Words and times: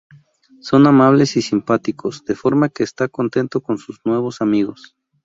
Son 0.61 0.87
amables 0.87 1.37
y 1.37 1.43
simpáticos, 1.43 2.25
de 2.25 2.33
forma 2.33 2.69
que 2.69 2.81
está 2.83 3.07
contento 3.07 3.61
con 3.61 3.77
sus 3.77 4.01
nuevos 4.03 4.41
amigos. 4.41 4.95